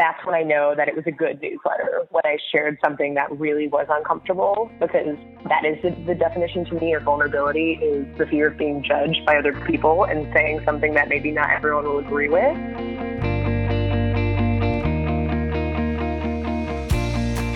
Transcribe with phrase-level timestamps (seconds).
[0.00, 3.30] that's when I know that it was a good newsletter when I shared something that
[3.38, 5.14] really was uncomfortable because
[5.46, 9.26] that is the, the definition to me of vulnerability is the fear of being judged
[9.26, 12.56] by other people and saying something that maybe not everyone will agree with.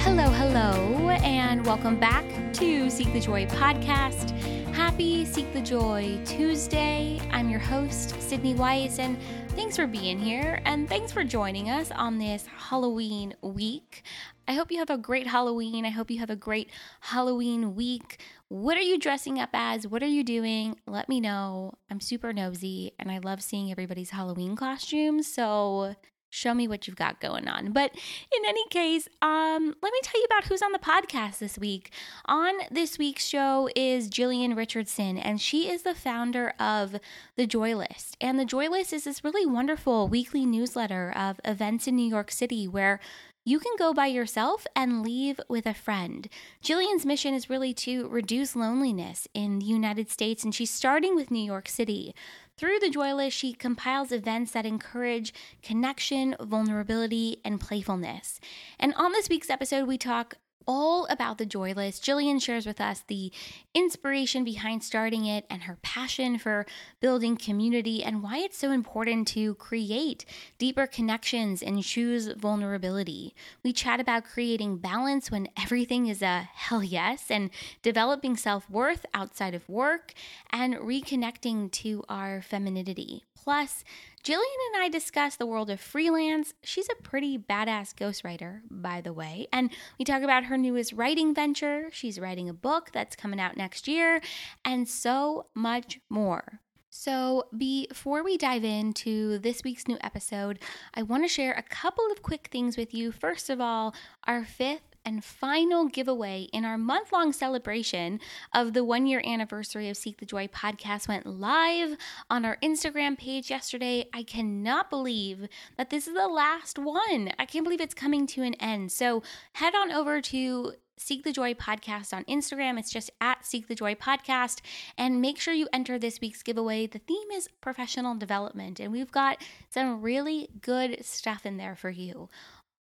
[0.02, 4.53] Hello, hello, and welcome back to Seek the Joy podcast.
[4.74, 7.20] Happy Seek the Joy Tuesday.
[7.30, 9.16] I'm your host, Sydney Weiss, and
[9.50, 14.02] thanks for being here and thanks for joining us on this Halloween week.
[14.48, 15.86] I hope you have a great Halloween.
[15.86, 18.20] I hope you have a great Halloween week.
[18.48, 19.86] What are you dressing up as?
[19.86, 20.76] What are you doing?
[20.88, 21.74] Let me know.
[21.88, 25.32] I'm super nosy and I love seeing everybody's Halloween costumes.
[25.32, 25.94] So
[26.34, 27.72] show me what you've got going on.
[27.72, 31.56] But in any case, um, let me tell you about who's on the podcast this
[31.56, 31.92] week.
[32.26, 36.96] On this week's show is Jillian Richardson, and she is the founder of
[37.36, 38.16] The Joy List.
[38.20, 42.30] And The Joy List is this really wonderful weekly newsletter of events in New York
[42.30, 42.98] City where
[43.44, 46.28] you can go by yourself and leave with a friend.
[46.62, 51.30] Jillian's mission is really to reduce loneliness in the United States, and she's starting with
[51.30, 52.14] New York City.
[52.56, 58.40] Through the Joy List, she compiles events that encourage connection, vulnerability, and playfulness.
[58.78, 60.36] And on this week's episode, we talk
[60.66, 62.04] all about the Joy List.
[62.04, 63.32] Jillian shares with us the
[63.74, 66.66] inspiration behind starting it and her passion for
[67.00, 70.24] building community and why it's so important to create
[70.58, 73.34] deeper connections and choose vulnerability.
[73.62, 77.50] We chat about creating balance when everything is a hell yes and
[77.82, 80.12] developing self worth outside of work
[80.50, 83.24] and reconnecting to our femininity.
[83.44, 83.84] Plus,
[84.24, 84.40] Jillian
[84.72, 86.54] and I discuss the world of freelance.
[86.62, 89.48] She's a pretty badass ghostwriter, by the way.
[89.52, 91.90] And we talk about her newest writing venture.
[91.92, 94.22] She's writing a book that's coming out next year,
[94.64, 96.60] and so much more.
[96.88, 100.58] So, before we dive into this week's new episode,
[100.94, 103.12] I want to share a couple of quick things with you.
[103.12, 103.94] First of all,
[104.26, 108.20] our fifth and final giveaway in our month long celebration
[108.52, 111.96] of the one year anniversary of Seek the Joy podcast went live
[112.30, 114.08] on our Instagram page yesterday.
[114.12, 117.32] I cannot believe that this is the last one.
[117.38, 118.92] I can't believe it's coming to an end.
[118.92, 122.78] So head on over to Seek the Joy podcast on Instagram.
[122.78, 124.60] It's just at Seek the Joy podcast.
[124.96, 126.86] And make sure you enter this week's giveaway.
[126.86, 131.90] The theme is professional development, and we've got some really good stuff in there for
[131.90, 132.28] you.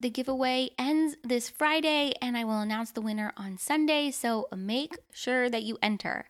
[0.02, 4.12] The giveaway ends this Friday, and I will announce the winner on Sunday.
[4.12, 6.28] So make sure that you enter.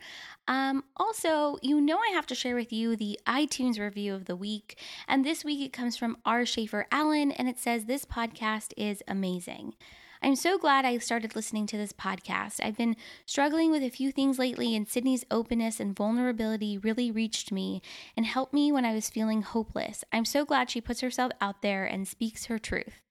[0.48, 4.36] Um, also, you know, I have to share with you the iTunes review of the
[4.36, 4.80] week.
[5.08, 6.46] And this week it comes from R.
[6.46, 9.74] Schaefer Allen, and it says, This podcast is amazing.
[10.22, 12.60] I'm so glad I started listening to this podcast.
[12.64, 17.52] I've been struggling with a few things lately, and Sydney's openness and vulnerability really reached
[17.52, 17.82] me
[18.16, 20.04] and helped me when I was feeling hopeless.
[20.14, 23.05] I'm so glad she puts herself out there and speaks her truth.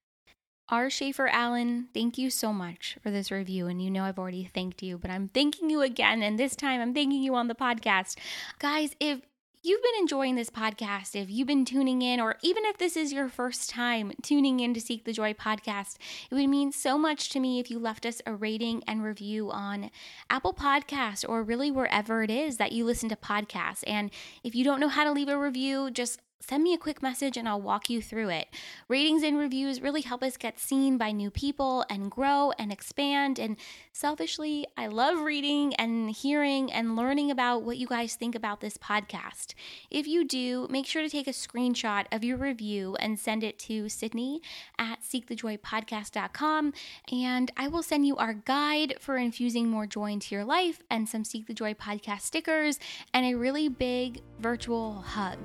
[0.68, 0.88] R.
[0.88, 3.66] Schaefer Allen, thank you so much for this review.
[3.66, 6.22] And you know I've already thanked you, but I'm thanking you again.
[6.22, 8.16] And this time I'm thanking you on the podcast.
[8.58, 9.20] Guys, if
[9.62, 13.12] you've been enjoying this podcast, if you've been tuning in, or even if this is
[13.12, 15.96] your first time tuning in to Seek the Joy podcast,
[16.30, 19.50] it would mean so much to me if you left us a rating and review
[19.50, 19.90] on
[20.30, 23.84] Apple Podcasts or really wherever it is that you listen to podcasts.
[23.86, 24.10] And
[24.42, 27.36] if you don't know how to leave a review, just send me a quick message
[27.36, 28.48] and I'll walk you through it.
[28.88, 33.38] Ratings and reviews really help us get seen by new people and grow and expand.
[33.38, 33.56] And
[33.92, 38.76] selfishly, I love reading and hearing and learning about what you guys think about this
[38.76, 39.54] podcast.
[39.90, 43.58] If you do, make sure to take a screenshot of your review and send it
[43.60, 44.42] to Sydney
[44.78, 46.72] at seekthejoypodcast.com.
[47.10, 51.08] And I will send you our guide for infusing more joy into your life and
[51.08, 52.78] some Seek the Joy podcast stickers
[53.12, 55.38] and a really big virtual hug.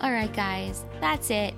[0.00, 1.54] All right, guys, that's it.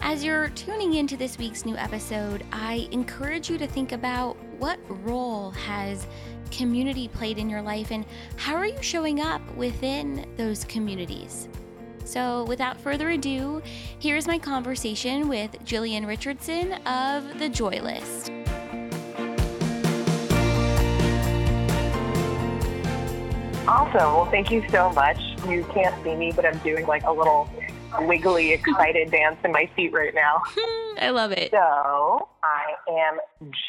[0.00, 4.78] As you're tuning into this week's new episode, I encourage you to think about what
[5.04, 6.06] role has
[6.50, 11.50] community played in your life and how are you showing up within those communities?
[12.06, 13.62] So, without further ado,
[13.98, 18.32] here's my conversation with Jillian Richardson of The Joy List.
[23.68, 24.14] Awesome.
[24.14, 25.18] Well, thank you so much.
[25.46, 27.48] You can't see me, but I'm doing like a little
[28.00, 30.42] wiggly, excited dance in my seat right now.
[31.00, 31.50] I love it.
[31.50, 33.18] So, I am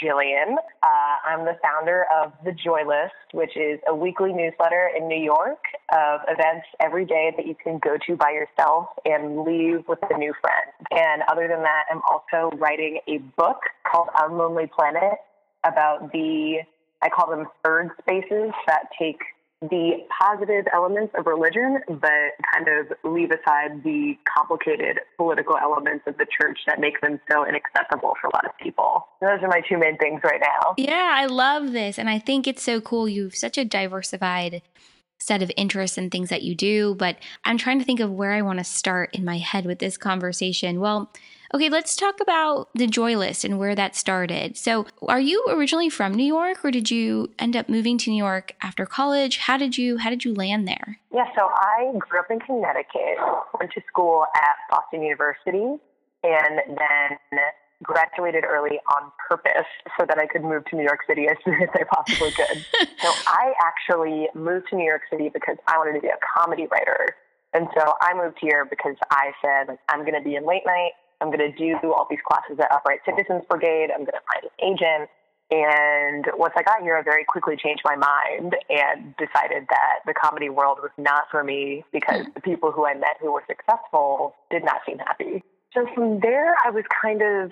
[0.01, 0.55] Jillian.
[0.83, 5.21] Uh, I'm the founder of The Joy List, which is a weekly newsletter in New
[5.23, 5.59] York
[5.91, 10.17] of events every day that you can go to by yourself and leave with a
[10.17, 10.71] new friend.
[10.91, 15.13] And other than that, I'm also writing a book called Unlonely Planet
[15.63, 16.59] about the,
[17.01, 19.19] I call them third spaces that take
[19.69, 26.17] the positive elements of religion, but kind of leave aside the complicated political elements of
[26.17, 29.07] the church that make them so inaccessible for a lot of people.
[29.21, 30.75] Those are my two main things right now.
[30.77, 31.97] Yeah, I love this.
[31.97, 33.07] And I think it's so cool.
[33.07, 34.61] You've such a diversified
[35.17, 37.15] set of interests and things that you do, but
[37.45, 39.97] I'm trying to think of where I want to start in my head with this
[39.97, 40.81] conversation.
[40.81, 41.11] Well,
[41.55, 44.57] Okay, let's talk about the Joy List and where that started.
[44.57, 48.17] So, are you originally from New York, or did you end up moving to New
[48.17, 49.37] York after college?
[49.37, 50.97] How did you How did you land there?
[51.13, 53.17] Yeah, so I grew up in Connecticut,
[53.59, 55.77] went to school at Boston University,
[56.23, 57.17] and then
[57.83, 59.67] graduated early on purpose
[59.99, 62.65] so that I could move to New York City as soon as I possibly could.
[62.99, 66.67] so I actually moved to New York City because I wanted to be a comedy
[66.71, 67.15] writer.
[67.53, 70.93] And so I moved here because I said, I'm going to be in late night.
[71.23, 73.87] I'm going to do all these classes at Upright Citizens Brigade.
[73.95, 75.09] I'm going to find an agent.
[75.51, 80.13] And once I got here, I very quickly changed my mind and decided that the
[80.13, 84.35] comedy world was not for me because the people who I met who were successful
[84.51, 85.41] did not seem happy.
[85.73, 87.51] So from there, I was kind of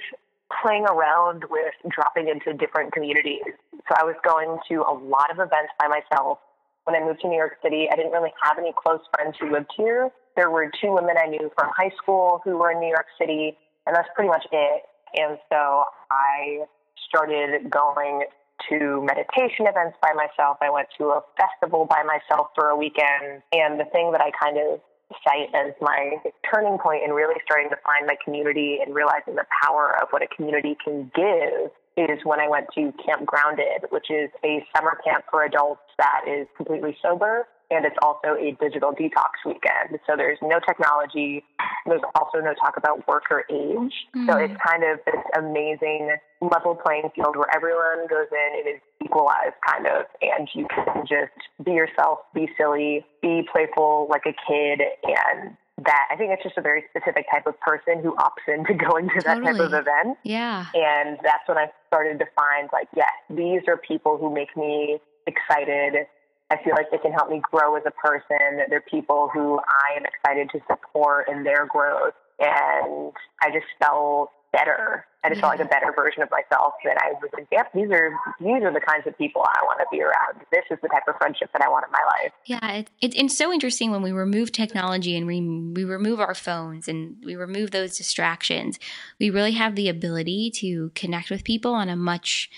[0.62, 3.56] playing around with dropping into different communities.
[3.88, 6.40] So I was going to a lot of events by myself.
[6.84, 9.50] When I moved to New York City, I didn't really have any close friends who
[9.50, 12.90] lived here there were two women I knew from high school who were in New
[12.90, 13.56] York City,
[13.86, 14.82] and that's pretty much it.
[15.14, 16.66] And so I
[17.08, 18.26] started going
[18.70, 20.58] to meditation events by myself.
[20.60, 23.46] I went to a festival by myself for a weekend.
[23.54, 24.82] And the thing that I kind of
[25.22, 26.18] cite as my
[26.52, 30.24] turning point in really starting to find my community and realizing the power of what
[30.24, 34.98] a community can give is when I went to Camp Grounded, which is a summer
[35.06, 40.00] camp for adults that is completely sober and it's also a digital detox weekend.
[40.06, 41.44] So there's no technology.
[41.86, 43.94] There's also no talk about work or age.
[44.16, 44.28] Mm.
[44.28, 48.60] So it's kind of this amazing level playing field where everyone goes in.
[48.60, 51.32] It is equalized kind of, and you can just
[51.64, 56.58] be yourself, be silly, be playful like a kid, and that I think it's just
[56.58, 60.18] a very specific type of person who opts into going to that type of event.
[60.24, 60.66] Yeah.
[60.74, 65.00] And that's when I started to find like, yes, these are people who make me
[65.26, 66.08] excited
[66.52, 68.60] I feel like they can help me grow as a person.
[68.70, 72.14] They're people who I am excited to support in their growth.
[72.40, 75.06] And I just felt better.
[75.24, 76.74] I just felt like a better version of myself.
[76.84, 78.12] And I was like, yep, these are
[78.42, 80.46] these are the kinds of people I want to be around.
[80.52, 82.34] This is the type of friendship that I want in my life.
[82.46, 86.36] Yeah, it, it, it's so interesting when we remove technology and we we remove our
[86.36, 88.78] phones and we remove those distractions.
[89.22, 92.50] We really have the ability to connect with people on a much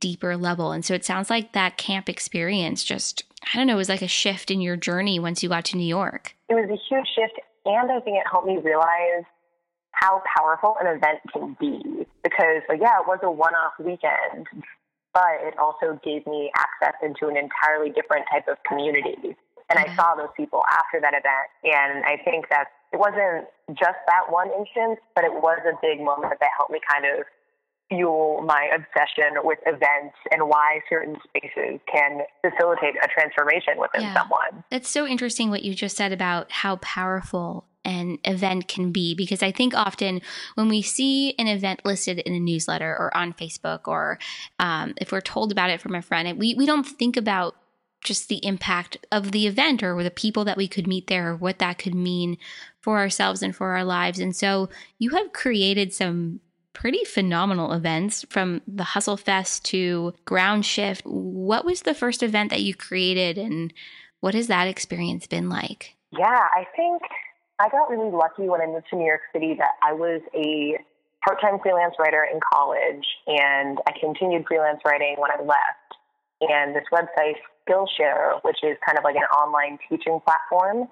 [0.00, 0.72] deeper level.
[0.72, 4.02] And so it sounds like that camp experience just, I don't know, it was like
[4.02, 6.34] a shift in your journey once you got to New York.
[6.48, 7.38] It was a huge shift.
[7.64, 9.24] And I think it helped me realize
[9.92, 12.06] how powerful an event can be.
[12.22, 14.46] Because, like, yeah, it was a one off weekend,
[15.14, 19.36] but it also gave me access into an entirely different type of community.
[19.70, 21.48] And I saw those people after that event.
[21.64, 25.98] And I think that it wasn't just that one instance, but it was a big
[25.98, 27.26] moment that helped me kind of
[27.88, 34.14] fuel my obsession with events and why certain spaces can facilitate a transformation within yeah.
[34.14, 34.64] someone.
[34.70, 39.42] That's so interesting what you just said about how powerful an event can be because
[39.42, 40.20] I think often
[40.56, 44.18] when we see an event listed in a newsletter or on Facebook or
[44.58, 47.54] um, if we're told about it from a friend, we, we don't think about
[48.02, 51.36] just the impact of the event or the people that we could meet there or
[51.36, 52.38] what that could mean
[52.80, 54.18] for ourselves and for our lives.
[54.18, 54.68] And so
[54.98, 56.40] you have created some
[56.76, 61.06] pretty phenomenal events from the Hustle Fest to Ground Shift.
[61.06, 63.72] What was the first event that you created and
[64.20, 65.96] what has that experience been like?
[66.12, 67.00] Yeah, I think
[67.58, 70.76] I got really lucky when I moved to New York City that I was a
[71.26, 75.96] part time freelance writer in college and I continued freelance writing when I left.
[76.42, 77.36] And this website,
[77.66, 80.88] Skillshare, which is kind of like an online teaching platform,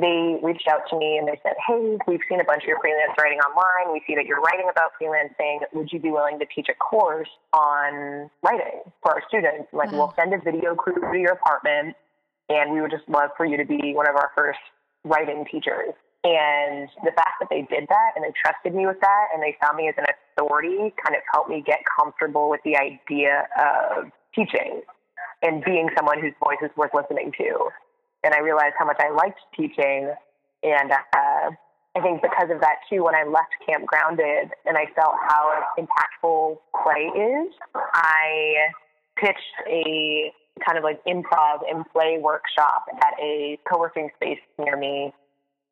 [0.00, 2.78] they reached out to me and they said, Hey, we've seen a bunch of your
[2.80, 3.92] freelance writing online.
[3.92, 5.60] We see that you're writing about freelancing.
[5.72, 9.68] Would you be willing to teach a course on writing for our students?
[9.72, 10.30] Like, we'll mm-hmm.
[10.30, 11.96] send a video crew to your apartment
[12.48, 14.58] and we would just love for you to be one of our first
[15.04, 15.94] writing teachers.
[16.22, 19.56] And the fact that they did that and they trusted me with that and they
[19.62, 20.04] saw me as an
[20.36, 24.82] authority kind of helped me get comfortable with the idea of teaching
[25.42, 27.70] and being someone whose voice is worth listening to
[28.24, 30.12] and I realized how much I liked teaching.
[30.62, 31.50] And uh,
[31.96, 35.64] I think because of that too, when I left Camp Grounded and I felt how
[35.78, 38.70] impactful play is, I
[39.16, 40.32] pitched a
[40.64, 45.12] kind of like improv and play workshop at a co-working space near me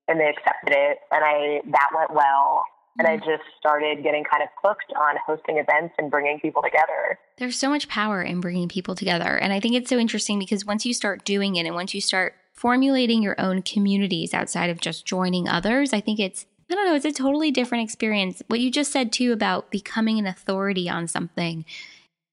[0.08, 2.64] and they accepted it and I that went well
[2.98, 7.18] And I just started getting kind of hooked on hosting events and bringing people together.
[7.36, 9.36] There's so much power in bringing people together.
[9.36, 12.00] And I think it's so interesting because once you start doing it and once you
[12.00, 16.86] start formulating your own communities outside of just joining others, I think it's, I don't
[16.86, 18.42] know, it's a totally different experience.
[18.48, 21.64] What you just said too about becoming an authority on something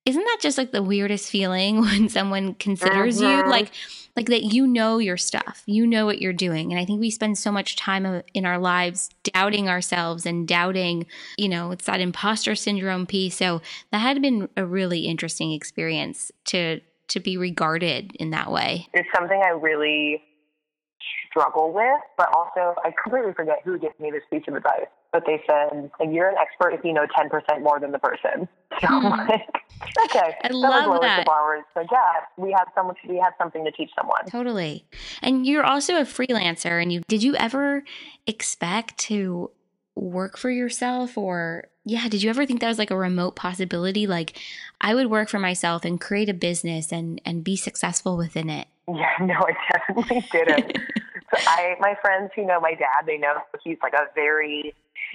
[0.06, 3.48] isn't that just like the weirdest feeling when someone considers you Mhm.
[3.48, 3.72] like
[4.16, 7.10] like that you know your stuff you know what you're doing and i think we
[7.10, 11.06] spend so much time in our lives doubting ourselves and doubting
[11.38, 16.32] you know it's that imposter syndrome piece so that had been a really interesting experience
[16.46, 16.80] to
[17.10, 20.22] to be regarded in that way It's something I really
[21.30, 24.88] struggle with, but also I completely forget who gave me this piece of advice.
[25.12, 28.48] But they said, like, you're an expert if you know 10% more than the person.
[28.82, 29.30] So I'm Hmm.
[29.30, 29.42] like,
[30.06, 30.36] okay.
[30.44, 31.26] I that love that.
[31.26, 31.32] The.
[31.60, 34.26] It's like, yeah, we have someone, we have something to teach someone.
[34.28, 34.86] Totally.
[35.22, 37.86] And you're also a freelancer and you did you ever
[38.28, 39.52] expect to
[39.96, 44.08] work for yourself or yeah, did you ever think that was like a remote possibility
[44.08, 44.38] like
[44.82, 48.68] I would work for myself and create a business and and be successful within it?
[48.88, 50.78] Yeah, no, I definitely didn't.
[51.34, 54.74] so I, my friends who know my dad, they know he's like a very,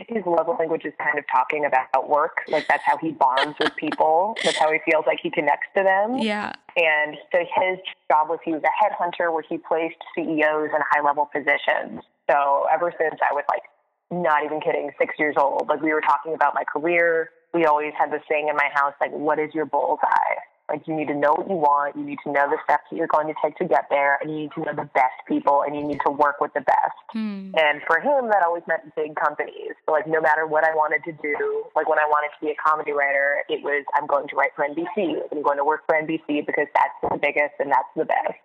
[0.08, 2.42] his love language is kind of talking about work.
[2.48, 4.36] Like that's how he bonds with people.
[4.44, 6.18] That's how he feels like he connects to them.
[6.18, 6.52] Yeah.
[6.76, 7.78] And so his
[8.10, 12.02] job was he was a headhunter where he placed CEOs in high level positions.
[12.30, 13.62] So ever since I was like,
[14.10, 17.30] not even kidding, six years old, like we were talking about my career.
[17.54, 20.38] We always had this thing in my house, like, what is your bullseye?
[20.70, 22.96] Like you need to know what you want, you need to know the steps that
[22.96, 25.66] you're going to take to get there, and you need to know the best people
[25.66, 26.94] and you need to work with the best.
[27.10, 27.50] Hmm.
[27.58, 29.74] And for him, that always meant big companies.
[29.84, 32.54] So, like, no matter what I wanted to do, like when I wanted to be
[32.54, 35.18] a comedy writer, it was I'm going to write for NBC.
[35.34, 38.38] I'm going to work for NBC because that's the biggest and that's the best.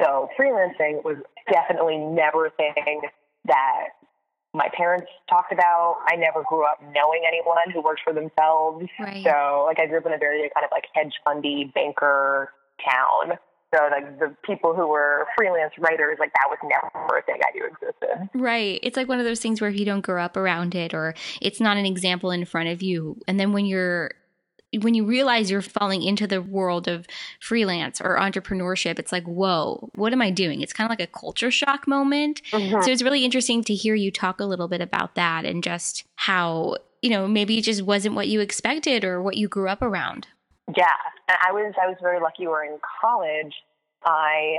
[0.00, 1.20] So, freelancing was
[1.52, 3.04] definitely never a thing
[3.44, 3.95] that
[4.56, 5.98] my parents talked about.
[6.08, 8.86] I never grew up knowing anyone who worked for themselves.
[8.98, 9.22] Right.
[9.22, 12.50] So, like, I grew up in a very kind of like hedge fundy banker
[12.82, 13.38] town.
[13.74, 17.50] So, like, the people who were freelance writers, like, that was never a thing I
[17.52, 18.30] knew existed.
[18.34, 18.80] Right.
[18.82, 21.14] It's like one of those things where if you don't grow up around it or
[21.42, 24.12] it's not an example in front of you and then when you're
[24.80, 27.06] when you realize you're falling into the world of
[27.40, 30.60] freelance or entrepreneurship, it's like, whoa, what am I doing?
[30.60, 32.42] It's kind of like a culture shock moment.
[32.52, 32.82] Mm-hmm.
[32.82, 36.04] So it's really interesting to hear you talk a little bit about that and just
[36.16, 39.82] how, you know, maybe it just wasn't what you expected or what you grew up
[39.82, 40.28] around.
[40.76, 40.88] Yeah,
[41.28, 42.48] and I was I was very lucky.
[42.48, 43.54] Where in college,
[44.04, 44.56] I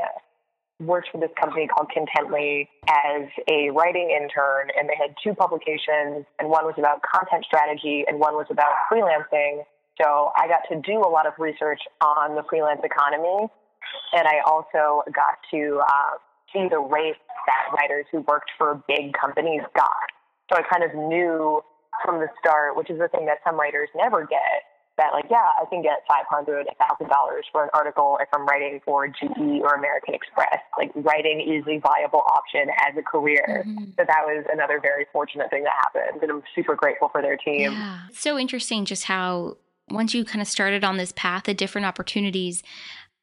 [0.80, 6.26] worked for this company called Contently as a writing intern, and they had two publications,
[6.40, 9.64] and one was about content strategy, and one was about freelancing.
[10.02, 13.50] So I got to do a lot of research on the freelance economy,
[14.14, 16.18] and I also got to uh,
[16.54, 20.08] see the rates that writers who worked for big companies got.
[20.52, 21.62] So I kind of knew
[22.06, 24.64] from the start, which is the thing that some writers never get,
[24.98, 28.28] that like, yeah, I can get five hundred, a thousand dollars for an article if
[28.34, 30.58] I'm writing for GE or American Express.
[30.78, 33.64] Like writing is a viable option as a career.
[33.66, 33.96] Mhm.
[33.96, 37.38] So that was another very fortunate thing that happened, and I'm super grateful for their
[37.38, 37.72] team.
[37.72, 38.00] Yeah.
[38.12, 39.58] So interesting just how
[39.90, 42.64] once you kind of started on this path, the different opportunities,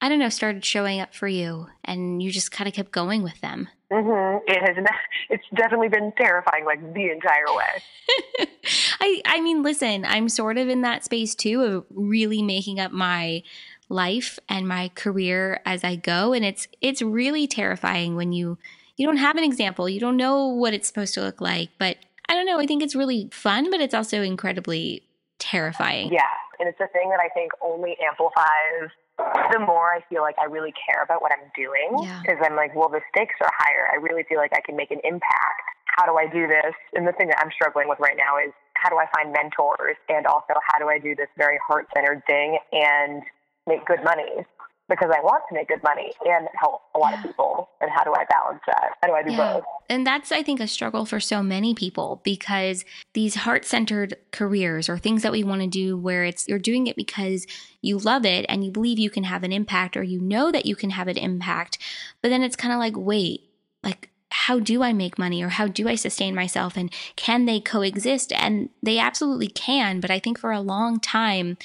[0.01, 3.23] I don't know, started showing up for you and you just kind of kept going
[3.23, 3.69] with them.
[3.91, 4.85] hmm It has.
[5.31, 8.49] It's definitely been terrifying, like the entire way.
[9.01, 12.93] I I mean, listen, I'm sort of in that space too of really making up
[12.93, 13.43] my
[13.89, 18.59] life and my career as I go and it's it's really terrifying when you
[18.97, 19.89] you don't have an example.
[19.89, 21.97] You don't know what it's supposed to look like, but
[22.29, 25.03] I don't know, I think it's really fun, but it's also incredibly
[25.39, 26.13] terrifying.
[26.13, 30.35] Yeah, and it's a thing that I think only amplifies the more I feel like
[30.41, 32.03] I really care about what I'm doing.
[32.03, 32.21] Yeah.
[32.23, 33.87] Because I'm like, well, the stakes are higher.
[33.93, 35.63] I really feel like I can make an impact.
[35.97, 36.75] How do I do this?
[36.95, 39.97] And the thing that I'm struggling with right now is how do I find mentors?
[40.09, 43.23] And also, how do I do this very heart centered thing and
[43.67, 44.43] make good money?
[44.89, 47.71] Because I want to make good money and help a lot of people.
[47.81, 48.91] And how do I balance that?
[49.01, 49.55] How do I do Yeah.
[49.55, 49.65] both?
[49.89, 54.89] And that's, I think, a struggle for so many people because these heart centered careers
[54.89, 57.47] or things that we want to do where it's you're doing it because
[57.81, 60.67] you love it and you believe you can have an impact or you know that
[60.67, 61.79] you can have an impact.
[62.21, 63.49] But then it's kind of like, wait,
[63.83, 67.61] like, how do I make money or how do I sustain myself and can they
[67.61, 68.33] coexist?
[68.33, 70.01] And they absolutely can.
[70.01, 71.57] But I think for a long time,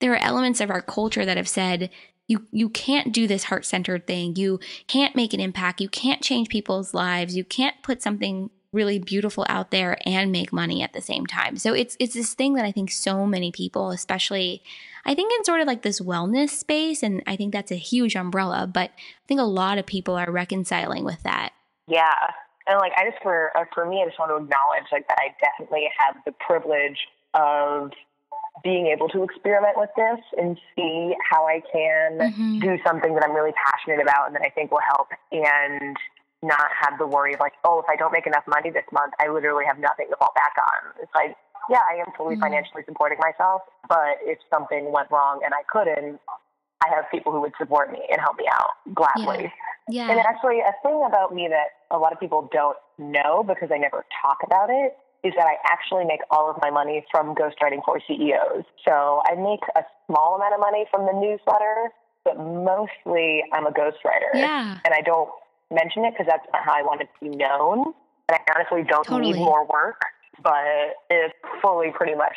[0.00, 1.90] there are elements of our culture that have said,
[2.32, 4.36] you, you can't do this heart centered thing.
[4.36, 5.80] You can't make an impact.
[5.80, 7.36] You can't change people's lives.
[7.36, 11.58] You can't put something really beautiful out there and make money at the same time.
[11.58, 14.62] So it's it's this thing that I think so many people, especially
[15.04, 18.16] I think in sort of like this wellness space, and I think that's a huge
[18.16, 21.50] umbrella, but I think a lot of people are reconciling with that.
[21.86, 22.30] Yeah.
[22.66, 25.18] And like, I just for uh, for me, I just want to acknowledge like that
[25.18, 26.98] I definitely have the privilege
[27.34, 27.90] of
[28.62, 32.58] being able to experiment with this and see how I can mm-hmm.
[32.60, 35.96] do something that I'm really passionate about and that I think will help and
[36.42, 39.14] not have the worry of like, oh, if I don't make enough money this month,
[39.18, 40.92] I literally have nothing to fall back on.
[41.02, 41.36] It's like,
[41.70, 42.42] yeah, I am fully mm-hmm.
[42.42, 46.20] financially supporting myself, but if something went wrong and I couldn't,
[46.84, 49.50] I have people who would support me and help me out gladly.
[49.88, 50.06] Yeah.
[50.06, 50.10] yeah.
[50.10, 53.78] And actually, a thing about me that a lot of people don't know because I
[53.78, 57.84] never talk about it is that I actually make all of my money from ghostwriting
[57.84, 58.64] for CEOs.
[58.86, 61.90] So I make a small amount of money from the newsletter,
[62.24, 64.34] but mostly I'm a ghostwriter.
[64.34, 64.78] Yeah.
[64.84, 65.30] And I don't
[65.70, 67.94] mention it because that's not how I want it to be known.
[68.28, 69.32] And I honestly don't totally.
[69.32, 70.00] need more work,
[70.42, 72.34] but it's fully pretty much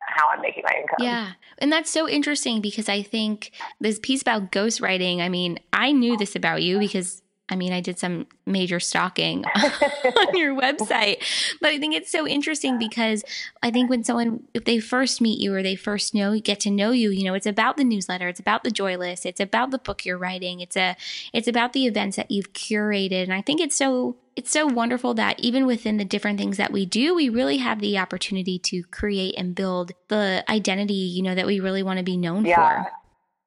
[0.00, 0.96] how I'm making my income.
[1.00, 1.32] Yeah.
[1.58, 6.16] And that's so interesting because I think this piece about ghostwriting, I mean, I knew
[6.16, 11.22] this about you because I mean, I did some major stalking on your website,
[11.60, 13.24] but I think it's so interesting because
[13.62, 16.70] I think when someone, if they first meet you or they first know, get to
[16.70, 19.70] know you, you know, it's about the newsletter, it's about the joy list, it's about
[19.70, 20.96] the book you're writing, it's a,
[21.32, 25.14] it's about the events that you've curated, and I think it's so, it's so wonderful
[25.14, 28.82] that even within the different things that we do, we really have the opportunity to
[28.84, 32.84] create and build the identity, you know, that we really want to be known yeah.
[32.84, 32.92] for.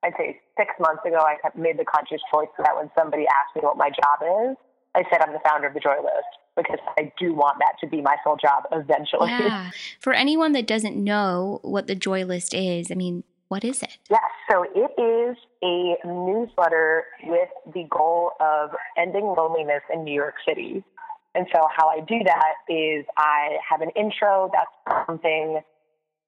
[0.03, 3.62] I'd say six months ago, I made the conscious choice that when somebody asked me
[3.62, 4.58] what my job is,
[4.96, 7.88] I said I'm the founder of the Joy List because I do want that to
[7.88, 9.29] be my full job eventually.
[9.29, 9.70] Yeah.
[10.00, 13.98] For anyone that doesn't know what the Joy List is, I mean, what is it?
[14.10, 20.36] Yes, so it is a newsletter with the goal of ending loneliness in New York
[20.48, 20.84] City.
[21.36, 25.62] And so, how I do that is I have an intro that's something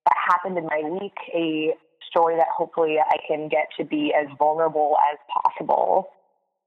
[0.06, 1.74] that happened in my week, a
[2.14, 6.10] story that hopefully I can get to be as vulnerable as possible.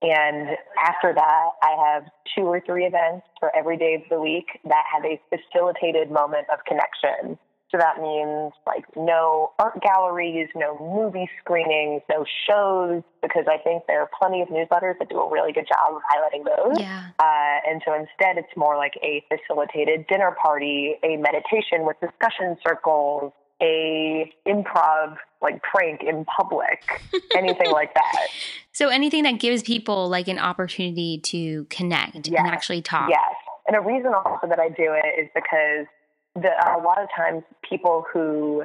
[0.02, 0.48] And
[0.84, 2.02] after that, I have
[2.36, 6.46] two or three events for every day of the week that have a facilitated moment
[6.52, 7.38] of connection.
[7.72, 13.84] So that means like no art galleries, no movie screenings, no shows, because I think
[13.88, 16.78] there are plenty of newsletters that do a really good job of highlighting those.
[16.78, 17.08] Yeah.
[17.18, 22.56] Uh, and so instead, it's more like a facilitated dinner party, a meditation with discussion
[22.64, 23.32] circles,
[23.62, 27.02] a improv like prank in public,
[27.36, 28.26] anything like that.
[28.72, 32.38] So anything that gives people like an opportunity to connect yes.
[32.38, 33.08] and actually talk.
[33.08, 33.34] Yes.
[33.66, 35.86] And a reason also that I do it is because
[36.34, 38.64] the, a lot of times people who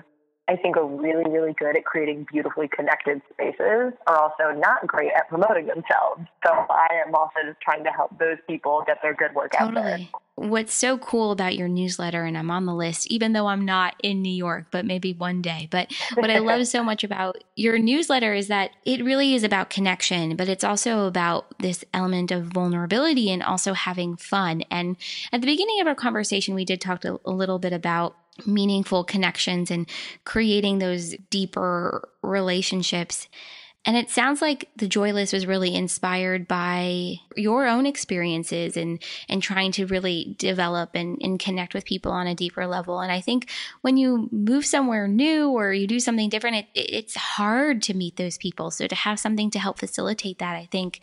[0.52, 5.12] I think are really, really good at creating beautifully connected spaces are also not great
[5.16, 6.28] at promoting themselves.
[6.46, 9.78] So I am also just trying to help those people get their good work totally.
[9.78, 10.08] out there.
[10.36, 13.96] What's so cool about your newsletter, and I'm on the list, even though I'm not
[14.02, 15.68] in New York, but maybe one day.
[15.72, 19.70] But what I love so much about your newsletter is that it really is about
[19.70, 24.64] connection, but it's also about this element of vulnerability and also having fun.
[24.72, 24.98] And
[25.32, 28.16] at the beginning of our conversation, we did talk a, a little bit about
[28.46, 29.90] meaningful connections and
[30.26, 33.28] creating those deeper relationships.
[33.84, 39.02] And it sounds like the Joy List was really inspired by your own experiences and,
[39.28, 43.00] and trying to really develop and, and connect with people on a deeper level.
[43.00, 43.50] And I think
[43.82, 48.18] when you move somewhere new or you do something different, it, it's hard to meet
[48.18, 48.70] those people.
[48.70, 51.02] So to have something to help facilitate that, I think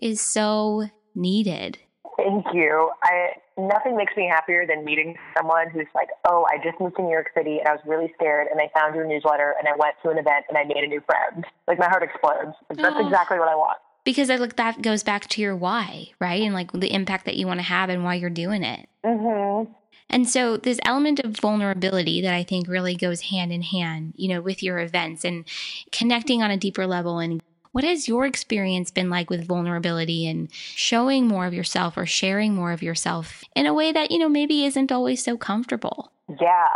[0.00, 1.78] is so needed.
[2.16, 2.90] Thank you.
[3.02, 7.02] I nothing makes me happier than meeting someone who's like, "Oh, I just moved to
[7.02, 9.72] New York City and I was really scared and I found your newsletter and I
[9.76, 12.56] went to an event and I made a new friend." Like my heart explodes.
[12.70, 13.06] Like, that's oh.
[13.06, 13.78] exactly what I want.
[14.04, 16.42] Because I like that goes back to your why, right?
[16.42, 18.88] And like the impact that you want to have and why you're doing it.
[19.04, 19.72] Mm-hmm.
[20.12, 24.28] And so this element of vulnerability that I think really goes hand in hand, you
[24.28, 25.44] know, with your events and
[25.90, 30.52] connecting on a deeper level and what has your experience been like with vulnerability and
[30.52, 34.28] showing more of yourself or sharing more of yourself in a way that, you know,
[34.28, 36.12] maybe isn't always so comfortable?
[36.28, 36.68] Yeah,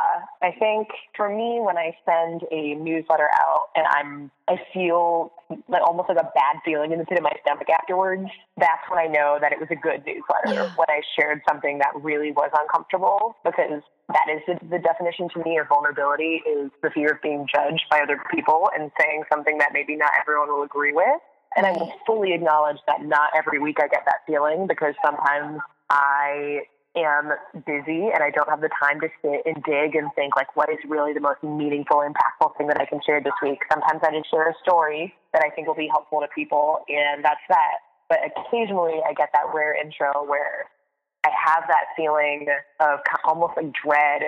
[0.43, 5.33] I think for me, when I send a newsletter out and I'm, I feel
[5.69, 8.29] like almost like a bad feeling in the pit of my stomach afterwards,
[8.59, 10.53] that's when I know that it was a good newsletter.
[10.53, 10.75] Yeah.
[10.77, 15.43] When I shared something that really was uncomfortable, because that is the, the definition to
[15.45, 19.59] me of vulnerability is the fear of being judged by other people and saying something
[19.59, 21.21] that maybe not everyone will agree with.
[21.57, 25.61] And I will fully acknowledge that not every week I get that feeling because sometimes
[25.89, 27.31] I am
[27.67, 30.71] busy and I don't have the time to sit and dig and think like what
[30.71, 33.61] is really the most meaningful, impactful thing that I can share this week.
[33.71, 37.25] Sometimes I just share a story that I think will be helpful to people and
[37.25, 37.85] that's that.
[38.09, 40.67] But occasionally I get that rare intro where
[41.25, 42.47] I have that feeling
[42.81, 44.23] of almost like dread,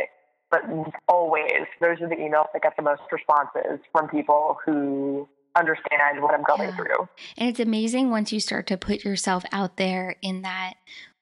[0.50, 0.62] but
[1.08, 6.34] always those are the emails that get the most responses from people who understand what
[6.34, 6.76] I'm going yeah.
[6.76, 7.08] through.
[7.36, 10.74] And it's amazing once you start to put yourself out there in that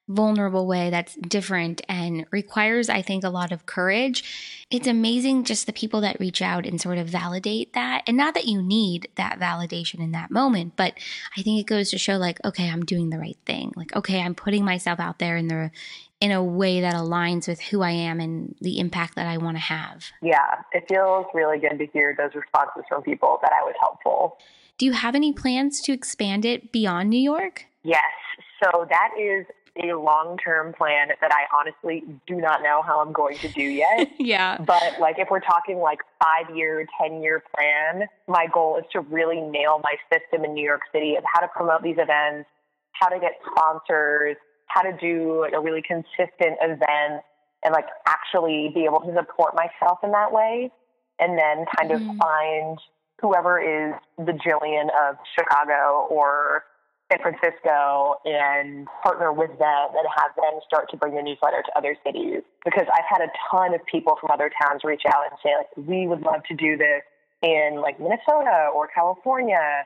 [0.07, 4.65] vulnerable way that's different and requires, I think, a lot of courage.
[4.71, 8.03] It's amazing just the people that reach out and sort of validate that.
[8.07, 10.93] And not that you need that validation in that moment, but
[11.37, 13.73] I think it goes to show like, okay, I'm doing the right thing.
[13.75, 15.71] Like, okay, I'm putting myself out there in the
[16.19, 19.55] in a way that aligns with who I am and the impact that I want
[19.55, 20.05] to have.
[20.21, 24.39] Yeah, it feels really good to hear those responses from people that I was helpful.
[24.79, 27.65] Do you have any plans to expand it beyond New York?
[27.83, 28.01] Yes.
[28.63, 29.45] So that is
[29.83, 33.61] a long term plan that I honestly do not know how I'm going to do
[33.61, 34.11] yet.
[34.19, 34.57] yeah.
[34.59, 39.01] But like if we're talking like five year, 10 year plan, my goal is to
[39.01, 42.49] really nail my system in New York City of how to promote these events,
[42.93, 44.37] how to get sponsors,
[44.67, 47.23] how to do like a really consistent event
[47.63, 50.71] and like actually be able to support myself in that way.
[51.19, 52.09] And then kind mm-hmm.
[52.11, 52.77] of find
[53.21, 56.63] whoever is the Jillian of Chicago or
[57.11, 61.77] San Francisco and partner with them and have them start to bring the newsletter to
[61.77, 62.43] other cities.
[62.65, 65.87] Because I've had a ton of people from other towns reach out and say, like,
[65.87, 67.03] we would love to do this
[67.41, 69.85] in like Minnesota or California.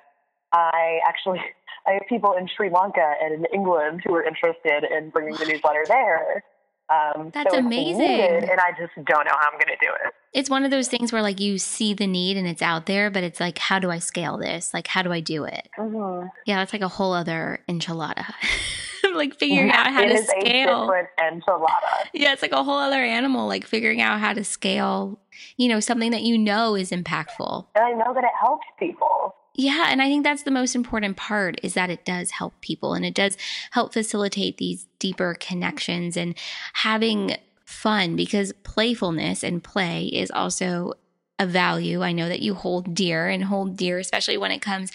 [0.51, 1.39] I actually,
[1.87, 5.45] I have people in Sri Lanka and in England who are interested in bringing the
[5.45, 6.43] newsletter there.
[6.91, 7.99] Um, That's so amazing.
[7.99, 10.13] Needed, and I just don't know how I'm going to do it.
[10.33, 13.09] It's one of those things where like you see the need and it's out there,
[13.09, 14.73] but it's like, how do I scale this?
[14.73, 15.69] Like, how do I do it?
[15.77, 16.27] Mm-hmm.
[16.45, 18.25] Yeah, that's like a whole other enchilada.
[19.13, 20.89] like figuring yeah, out how to scale.
[21.19, 22.07] enchilada.
[22.13, 23.47] Yeah, it's like a whole other animal.
[23.47, 25.19] Like figuring out how to scale,
[25.57, 27.67] you know, something that you know is impactful.
[27.75, 29.35] And I know that it helps people.
[29.53, 32.93] Yeah, and I think that's the most important part is that it does help people
[32.93, 33.37] and it does
[33.71, 36.35] help facilitate these deeper connections and
[36.73, 37.35] having
[37.65, 40.93] fun because playfulness and play is also
[41.41, 44.91] a value I know that you hold dear and hold dear, especially when it comes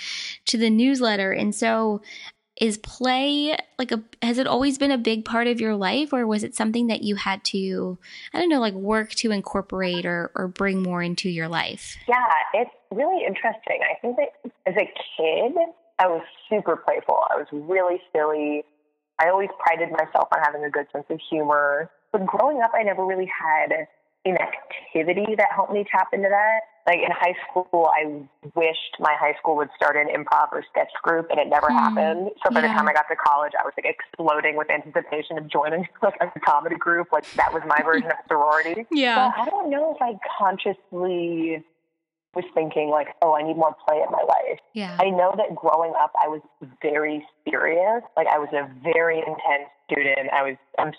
[0.47, 1.33] to the newsletter.
[1.33, 2.03] And so
[2.61, 6.27] is play like a has it always been a big part of your life or
[6.27, 7.99] was it something that you had to
[8.33, 11.97] i don't know like work to incorporate or or bring more into your life?
[12.09, 12.17] Yeah
[12.55, 13.81] it's really interesting.
[13.83, 15.53] I think that as a kid
[15.99, 17.19] i was super playful.
[17.31, 18.65] I was really silly.
[19.19, 21.91] I always prided myself on having a good sense of humor.
[22.13, 23.87] But growing up i never really had
[24.25, 26.61] an activity that helped me tap into that.
[26.87, 28.23] Like in high school, I
[28.55, 31.73] wished my high school would start an improv or sketch group, and it never mm,
[31.73, 32.31] happened.
[32.45, 32.69] So by yeah.
[32.69, 36.15] the time I got to college, I was like exploding with anticipation of joining like
[36.21, 37.09] a comedy group.
[37.13, 38.87] Like that was my version of sorority.
[38.93, 39.33] Yeah.
[39.37, 41.65] But I don't know if I consciously
[42.37, 44.61] was thinking like, oh, I need more play in my life.
[44.75, 44.97] Yeah.
[45.01, 46.43] I know that growing up, I was
[46.83, 48.03] very serious.
[48.17, 50.29] Like I was a very intense student.
[50.31, 50.93] I was, I'm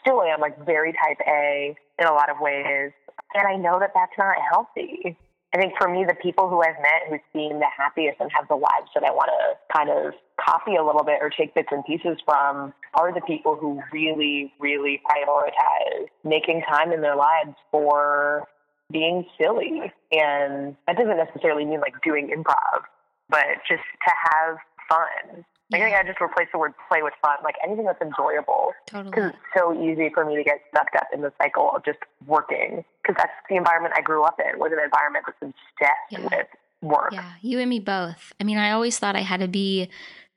[0.00, 2.92] still am like very type A in a lot of ways.
[3.34, 5.16] And I know that that's not healthy.
[5.54, 8.48] I think for me, the people who I've met who seem the happiest and have
[8.48, 11.68] the lives that I want to kind of copy a little bit or take bits
[11.70, 17.56] and pieces from are the people who really, really prioritize making time in their lives
[17.70, 18.46] for
[18.92, 19.90] being silly.
[20.12, 22.82] And that doesn't necessarily mean like doing improv,
[23.30, 24.58] but just to have
[24.88, 28.72] fun I think I just replace the word play with fun, like anything that's enjoyable.
[28.86, 29.10] Totally.
[29.10, 31.98] Because it's so easy for me to get sucked up in the cycle of just
[32.26, 32.84] working.
[33.02, 36.20] Because that's the environment I grew up in, was an environment that's obsessed yeah.
[36.22, 36.46] with
[36.80, 37.12] work.
[37.12, 38.32] Yeah, you and me both.
[38.40, 39.90] I mean, I always thought I had to be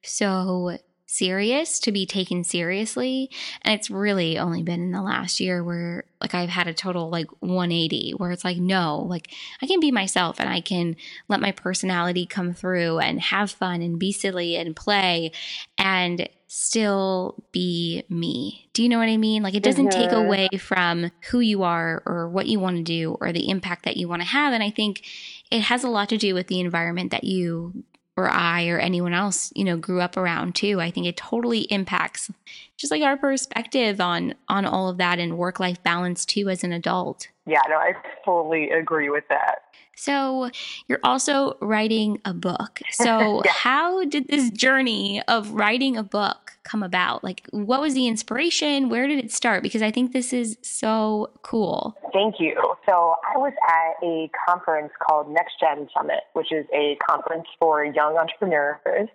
[0.04, 0.78] so
[1.12, 3.30] serious to be taken seriously.
[3.64, 7.10] And it's really only been in the last year where like I've had a total
[7.10, 9.30] like 180 where it's like, no, like
[9.62, 10.96] I can be myself and I can
[11.28, 15.34] let my personality come through and have fun and be silly and play
[15.78, 18.70] and still be me.
[18.74, 19.44] Do you know what I mean?
[19.44, 20.02] Like it doesn't mm-hmm.
[20.02, 23.84] take away from who you are or what you want to do or the impact
[23.84, 24.54] that you want to have.
[24.54, 25.04] And I think
[25.50, 27.84] it has a lot to do with the environment that you
[28.22, 30.80] or I or anyone else, you know, grew up around too.
[30.80, 32.32] I think it totally impacts
[32.78, 36.64] just like our perspective on on all of that and work life balance too as
[36.64, 37.28] an adult.
[37.46, 37.94] Yeah, no, I
[38.26, 39.64] fully agree with that.
[40.02, 40.50] So,
[40.88, 42.80] you're also writing a book.
[42.92, 43.52] So, yeah.
[43.52, 47.24] how did this journey of writing a book come about?
[47.24, 48.90] Like, what was the inspiration?
[48.90, 49.64] Where did it start?
[49.64, 51.96] Because I think this is so cool.
[52.14, 52.56] Thank you.
[52.88, 57.84] So, I was at a conference called Next Gen Summit, which is a conference for
[57.86, 59.10] young entrepreneurs,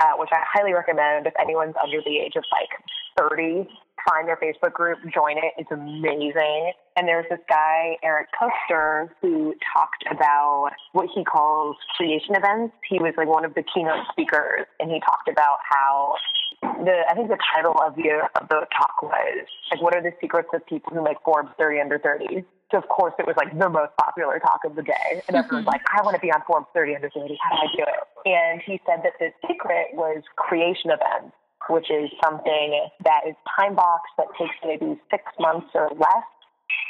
[0.00, 3.68] uh, which I highly recommend if anyone's under the age of like 30
[4.08, 5.52] find their Facebook group, join it.
[5.56, 6.72] It's amazing.
[6.96, 12.74] And there's this guy, Eric Koester, who talked about what he calls creation events.
[12.88, 16.14] He was like one of the keynote speakers, and he talked about how
[16.60, 20.12] the I think the title of the of the talk was like, "What are the
[20.20, 23.56] secrets of people who make Forbes 30 under 30?" So of course it was like
[23.56, 25.68] the most popular talk of the day, and everyone's mm-hmm.
[25.68, 27.38] like, "I want to be on Forbes 30 under 30.
[27.40, 31.34] How do I do it?" And he said that the secret was creation events
[31.68, 36.28] which is something that is time boxed that takes maybe six months or less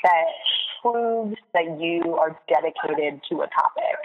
[0.05, 0.27] that
[0.83, 3.99] proves that you are dedicated to a topic.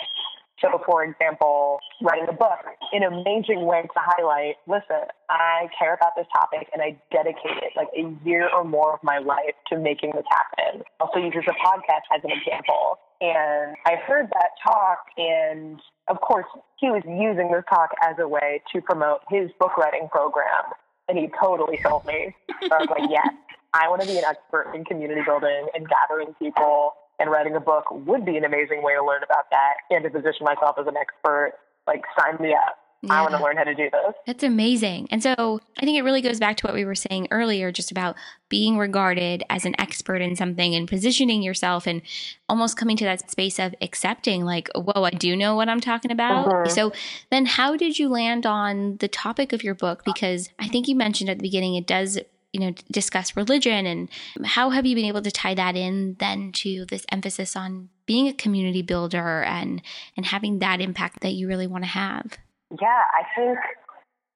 [0.63, 5.93] So, for example, writing a book in an amazing way to highlight listen, I care
[5.93, 9.77] about this topic and I dedicated like a year or more of my life to
[9.77, 10.83] making this happen.
[11.01, 12.97] Also, use a podcast as an example.
[13.19, 16.45] And I heard that talk, and of course,
[16.77, 20.73] he was using this talk as a way to promote his book writing program.
[21.07, 22.35] And he totally sold me.
[22.61, 23.29] So I was like, yes,
[23.73, 27.59] I want to be an expert in community building and gathering people and writing a
[27.59, 30.87] book would be an amazing way to learn about that and to position myself as
[30.87, 31.53] an expert.
[31.87, 32.82] Like, sign me up.
[33.03, 33.15] Yeah.
[33.15, 34.15] I want to learn how to do this.
[34.25, 35.09] That's amazing.
[35.11, 37.91] And so I think it really goes back to what we were saying earlier, just
[37.91, 38.15] about
[38.47, 42.01] being regarded as an expert in something and positioning yourself and
[42.47, 46.11] almost coming to that space of accepting, like, whoa, I do know what I'm talking
[46.11, 46.47] about.
[46.47, 46.69] Mm-hmm.
[46.69, 46.93] So
[47.29, 50.03] then how did you land on the topic of your book?
[50.05, 52.19] Because I think you mentioned at the beginning, it does
[52.53, 54.09] you know discuss religion and
[54.45, 58.27] how have you been able to tie that in then to this emphasis on being
[58.27, 59.81] a community builder and
[60.15, 62.37] and having that impact that you really want to have
[62.81, 63.57] yeah i think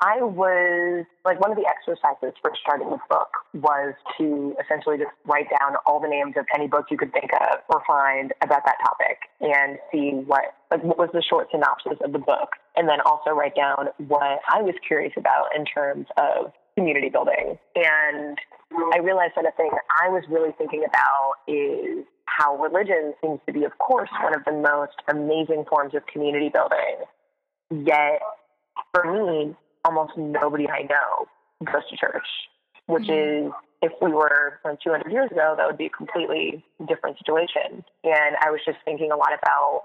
[0.01, 5.11] i was like one of the exercises for starting the book was to essentially just
[5.25, 8.63] write down all the names of any book you could think of or find about
[8.65, 12.87] that topic and see what like what was the short synopsis of the book and
[12.87, 17.57] then also write down what i was curious about in terms of community building.
[17.75, 18.37] And
[18.93, 19.71] I realized that a thing
[20.05, 24.45] I was really thinking about is how religion seems to be, of course, one of
[24.45, 27.01] the most amazing forms of community building.
[27.71, 28.21] Yet,
[28.93, 31.27] for me, almost nobody I know
[31.65, 32.27] goes to church,
[32.87, 33.47] which mm-hmm.
[33.47, 37.83] is, if we were 200 years ago, that would be a completely different situation.
[38.03, 39.83] And I was just thinking a lot about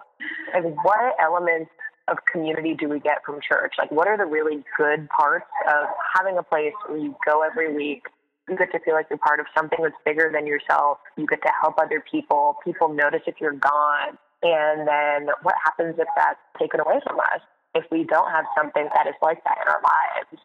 [0.55, 1.71] like, what elements
[2.09, 3.75] of community do we get from church?
[3.79, 7.75] Like, what are the really good parts of having a place where you go every
[7.75, 8.03] week?
[8.49, 10.99] You get to feel like you're part of something that's bigger than yourself.
[11.17, 12.57] You get to help other people.
[12.65, 14.19] People notice if you're gone.
[14.43, 17.41] And then what happens if that's taken away from us?
[17.75, 20.43] If we don't have something that is like that in our lives?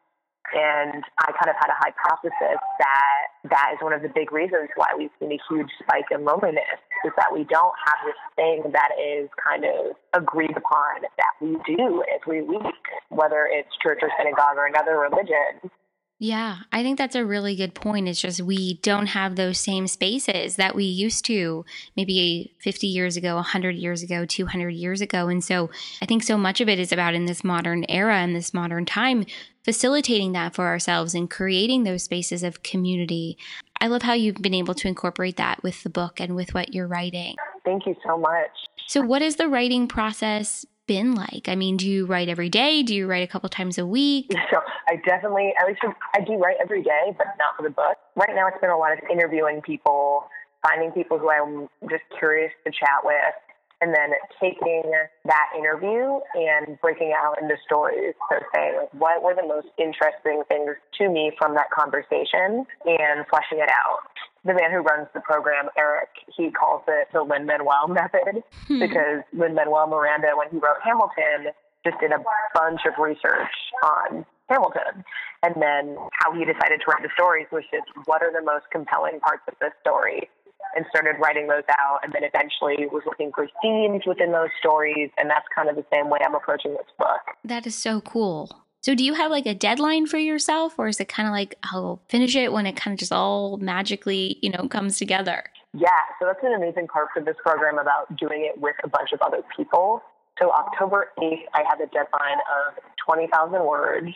[0.54, 4.70] And I kind of had a hypothesis that that is one of the big reasons
[4.76, 8.72] why we've seen a huge spike in loneliness is that we don't have this thing
[8.72, 14.10] that is kind of agreed upon that we do every week, whether it's church or
[14.18, 15.70] synagogue or another religion.
[16.19, 18.08] Yeah, I think that's a really good point.
[18.08, 21.63] It's just we don't have those same spaces that we used to
[21.95, 25.27] maybe 50 years ago, 100 years ago, 200 years ago.
[25.27, 25.69] And so
[26.01, 28.84] I think so much of it is about in this modern era and this modern
[28.84, 29.25] time,
[29.63, 33.38] facilitating that for ourselves and creating those spaces of community.
[33.80, 36.73] I love how you've been able to incorporate that with the book and with what
[36.73, 37.36] you're writing.
[37.63, 38.49] Thank you so much.
[38.88, 41.47] So, what is the writing process been like?
[41.47, 42.82] I mean, do you write every day?
[42.84, 44.32] Do you write a couple times a week?
[44.52, 45.82] So I definitely, at least
[46.15, 47.97] I do write every day, but not for the book.
[48.15, 50.26] Right now, it's been a lot of interviewing people,
[50.65, 53.36] finding people who I'm just curious to chat with,
[53.82, 54.10] and then
[54.41, 54.91] taking
[55.26, 58.15] that interview and breaking out into stories.
[58.30, 63.26] So saying, like, what were the most interesting things to me from that conversation and
[63.30, 64.10] fleshing it out
[64.48, 68.80] the man who runs the program, Eric, he calls it the Lin Manuel method hmm.
[68.80, 71.52] because Lin Manuel Miranda, when he wrote Hamilton,
[71.86, 75.04] just did a bunch of research on Hamilton.
[75.44, 78.66] And then how he decided to write the stories was just what are the most
[78.72, 80.30] compelling parts of this story
[80.76, 85.10] and started writing those out and then eventually was looking for themes within those stories
[85.18, 87.22] and that's kind of the same way I'm approaching this book.
[87.44, 88.66] That is so cool.
[88.82, 91.56] So do you have like a deadline for yourself or is it kind of like
[91.63, 95.44] I'll finish it when it kind of just all magically, you know, comes together?
[95.74, 99.12] Yeah, so that's an amazing part of this program about doing it with a bunch
[99.13, 100.02] of other people.
[100.40, 102.38] So October 8th, I have a deadline
[102.68, 104.13] of 20,000 words.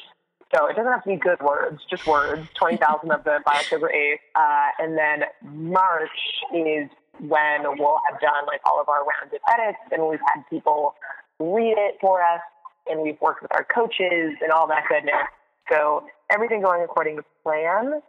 [0.55, 3.91] So it doesn't have to be good words, just words, 20,000 of them by October
[3.93, 4.19] 8th.
[4.35, 6.09] Uh, and then March
[6.53, 10.95] is when we'll have done like all of our rounded edits and we've had people
[11.39, 12.41] read it for us
[12.87, 15.15] and we've worked with our coaches and all that goodness.
[15.71, 18.01] So everything going according to plan.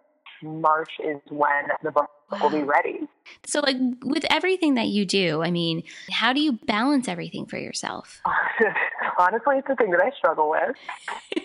[0.42, 3.00] March is when the book will be ready.
[3.44, 7.58] So, like with everything that you do, I mean, how do you balance everything for
[7.58, 8.20] yourself?
[9.18, 10.76] Honestly, it's a thing that I struggle with.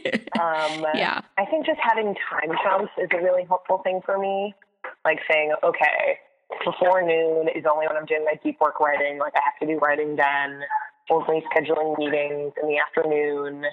[0.40, 1.22] um, yeah.
[1.38, 4.56] I think just having time chunks is a really helpful thing for me.
[5.06, 6.18] Like saying, okay,
[6.63, 9.20] before noon is only when I'm doing my deep work writing.
[9.20, 10.62] Like I have to be writing then
[11.10, 13.65] only scheduling meetings in the afternoon,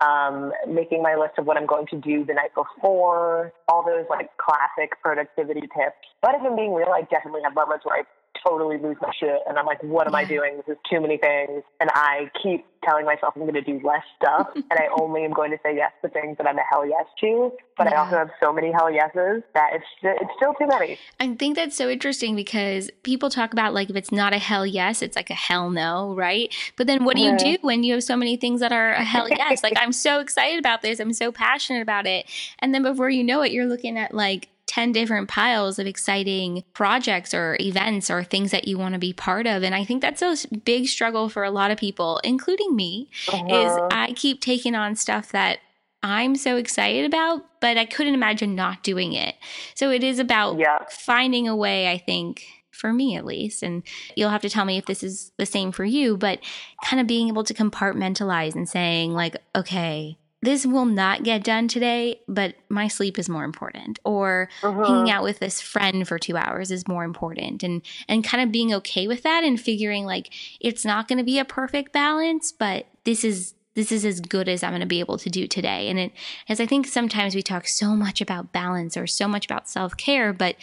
[0.00, 4.06] um, making my list of what I'm going to do the night before, all those
[4.08, 6.06] like classic productivity tips.
[6.22, 8.02] But if I'm being real, I definitely have moments where I
[8.46, 10.56] totally lose my shit and I'm like, what am I doing?
[10.56, 11.62] This is too many things.
[11.80, 15.32] And I keep telling myself I'm going to do less stuff and I only am
[15.32, 17.52] going to say yes to things that I'm a hell yes to.
[17.76, 17.94] But yeah.
[17.94, 20.98] I also have so many hell yeses that it's it's still too many.
[21.20, 24.66] I think that's so interesting because people talk about like if it's not a hell
[24.66, 26.54] yes, it's like a hell no, right?
[26.76, 29.04] But then what do you do when you have so many things that are a
[29.04, 29.62] hell yes?
[29.62, 32.26] like I'm so excited about this, I'm so passionate about it,
[32.58, 36.62] and then before you know it, you're looking at like 10 different piles of exciting
[36.72, 39.64] projects or events or things that you want to be part of.
[39.64, 43.44] And I think that's a big struggle for a lot of people, including me, uh-huh.
[43.48, 45.58] is I keep taking on stuff that
[46.04, 49.34] I'm so excited about, but I couldn't imagine not doing it.
[49.74, 50.84] So it is about yeah.
[50.88, 53.82] finding a way, I think, for me at least, and
[54.14, 56.38] you'll have to tell me if this is the same for you, but
[56.84, 61.66] kind of being able to compartmentalize and saying, like, okay, this will not get done
[61.66, 63.98] today, but my sleep is more important.
[64.04, 64.84] Or uh-huh.
[64.84, 67.62] hanging out with this friend for two hours is more important.
[67.62, 71.38] And and kind of being okay with that and figuring like it's not gonna be
[71.38, 74.98] a perfect balance, but this is this is as good as I'm going to be
[74.98, 75.88] able to do today.
[75.88, 76.12] And it,
[76.48, 79.96] as I think sometimes we talk so much about balance or so much about self
[79.96, 80.56] care, but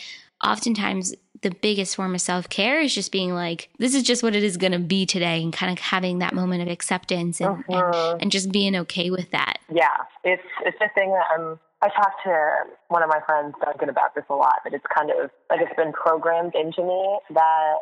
[0.44, 4.36] oftentimes the biggest form of self care is just being like, this is just what
[4.36, 7.64] it is going to be today, and kind of having that moment of acceptance and,
[7.70, 7.92] uh-huh.
[8.14, 9.60] and, and just being okay with that.
[9.72, 11.60] Yeah, it's it's a thing that I'm.
[11.84, 15.12] I talked to one of my friends Duncan about this a lot, but it's kind
[15.12, 17.76] of like it's been programmed into me that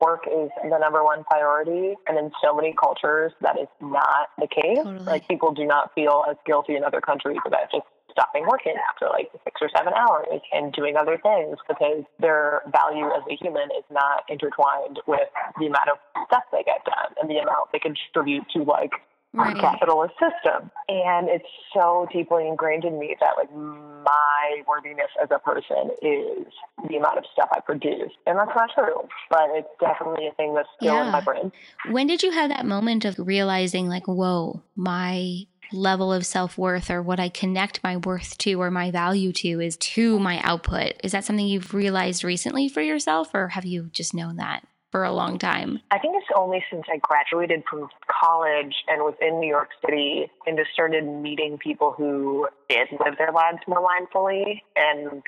[0.00, 4.46] work is the number one priority, and in so many cultures that is not the
[4.46, 4.78] case.
[4.82, 5.04] Totally.
[5.04, 9.08] Like people do not feel as guilty in other countries about just stopping working after
[9.08, 13.68] like six or seven hours and doing other things because their value as a human
[13.76, 17.80] is not intertwined with the amount of stuff they get done and the amount they
[17.80, 18.92] contribute to like
[19.34, 19.56] right.
[19.56, 20.70] capitalist system.
[20.88, 26.46] And it's so deeply ingrained in me that like my worthiness as a person is
[26.88, 28.12] the amount of stuff I produce.
[28.26, 31.06] And that's not true, but it's definitely a thing that's still yeah.
[31.06, 31.52] in my brain.
[31.90, 36.90] When did you have that moment of realizing like, whoa, my level of self worth
[36.90, 40.94] or what I connect my worth to or my value to is to my output.
[41.02, 44.66] Is that something you've realized recently for yourself, or have you just known that?
[44.90, 45.80] For a long time?
[45.90, 50.30] I think it's only since I graduated from college and was in New York City
[50.46, 55.22] and just started meeting people who did live their lives more mindfully and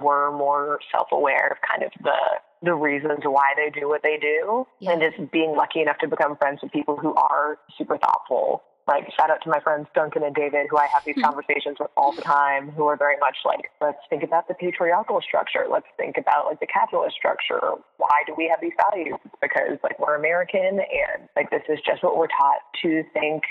[0.00, 2.16] were more self-aware of kind of the
[2.62, 4.92] the reasons why they do what they do yeah.
[4.92, 9.06] and just being lucky enough to become friends with people who are super thoughtful like
[9.14, 11.22] shout out to my friends Duncan and David, who I have these hmm.
[11.22, 15.20] conversations with all the time, who are very much like, let's think about the patriarchal
[15.22, 15.66] structure.
[15.70, 17.78] Let's think about like the capitalist structure.
[17.98, 19.14] Why do we have these values?
[19.24, 23.44] It's because like we're American and like this is just what we're taught to think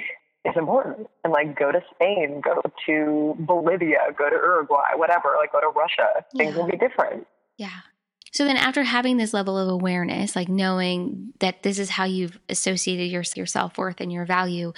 [0.43, 1.07] is important.
[1.23, 5.71] And like go to Spain, go to Bolivia, go to Uruguay, whatever, like go to
[5.71, 6.25] Russia.
[6.35, 6.61] Things yeah.
[6.61, 7.25] will be different.
[7.57, 7.79] Yeah.
[8.31, 12.39] So then after having this level of awareness, like knowing that this is how you've
[12.49, 14.73] associated your, your self-worth and your value,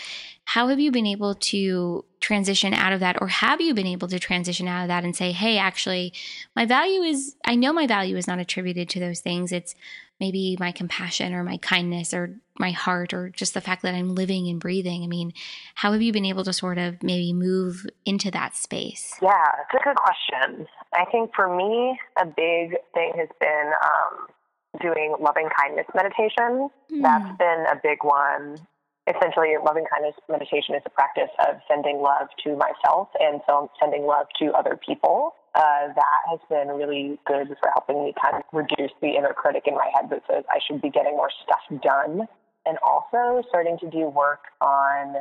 [0.46, 4.08] how have you been able to transition out of that or have you been able
[4.08, 6.14] to transition out of that and say, "Hey, actually,
[6.56, 9.52] my value is I know my value is not attributed to those things.
[9.52, 9.76] It's
[10.22, 14.14] maybe my compassion or my kindness or my heart or just the fact that I'm
[14.14, 15.04] living and breathing?
[15.04, 15.34] I mean,
[15.76, 19.16] how have you been able to sort of maybe move into that space?
[19.22, 20.68] Yeah, it's a good question.
[20.94, 24.28] I think for me, a big thing has been um,
[24.80, 26.70] doing loving kindness meditation.
[26.94, 27.02] Mm.
[27.02, 28.58] That's been a big one.
[29.08, 34.06] Essentially, loving kindness meditation is a practice of sending love to myself and so sending
[34.06, 38.44] love to other people uh, that has been really good for helping me kind of
[38.54, 41.82] reduce the inner critic in my head that says I should be getting more stuff
[41.82, 42.28] done.
[42.66, 45.16] And also starting to do work on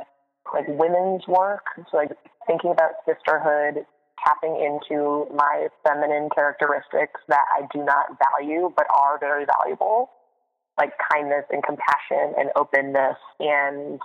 [0.52, 2.10] like women's work, so like
[2.46, 3.86] thinking about sisterhood,
[4.24, 10.10] tapping into my feminine characteristics that I do not value but are very valuable,
[10.78, 14.00] like kindness and compassion and openness and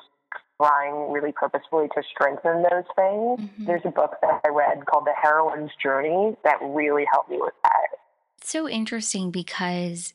[0.57, 3.39] trying really purposefully to strengthen those things.
[3.39, 3.65] Mm-hmm.
[3.65, 7.53] There's a book that I read called The Heroine's Journey that really helped me with
[7.63, 7.99] that.
[8.37, 10.13] It's so interesting because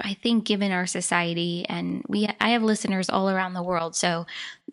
[0.00, 4.26] I think given our society and we I have listeners all around the world so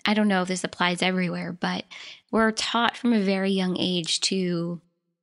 [0.06, 1.86] I don't know if this applies everywhere but
[2.32, 4.80] we're taught from a very young age to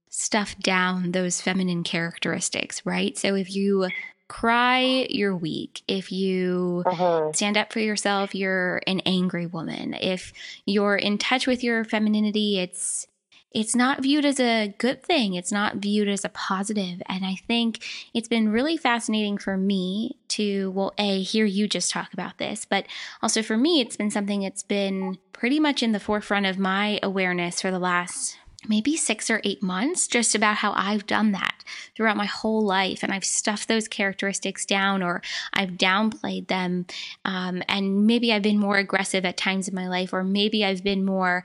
[0.08, 3.88] stuff down those feminine characteristics right so if you
[4.28, 5.82] cry, you're weak.
[5.88, 7.32] If you uh-huh.
[7.32, 9.94] stand up for yourself, you're an angry woman.
[9.94, 10.32] If
[10.66, 13.06] you're in touch with your femininity, it's
[13.50, 15.34] it's not viewed as a good thing.
[15.34, 17.00] It's not viewed as a positive.
[17.06, 21.90] And I think it's been really fascinating for me to, well, A, hear you just
[21.90, 22.84] talk about this, but
[23.22, 27.00] also for me, it's been something that's been pretty much in the forefront of my
[27.02, 31.62] awareness for the last maybe six or eight months just about how I've done that
[31.96, 33.02] throughout my whole life.
[33.02, 35.22] And I've stuffed those characteristics down or
[35.54, 36.86] I've downplayed them.
[37.24, 40.82] Um, and maybe I've been more aggressive at times in my life, or maybe I've
[40.82, 41.44] been more.